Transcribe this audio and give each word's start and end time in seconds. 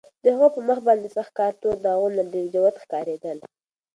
د 0.23 0.25
هغه 0.35 0.47
په 0.55 0.59
مخ 0.67 0.77
باندې 0.87 1.07
د 1.09 1.13
سخت 1.17 1.31
کار 1.39 1.53
تور 1.61 1.75
داغونه 1.85 2.21
ډېر 2.33 2.45
جوت 2.53 2.75
ښکارېدل. 2.83 3.37